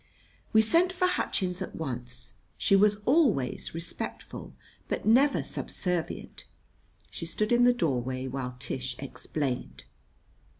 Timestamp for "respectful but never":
3.75-5.43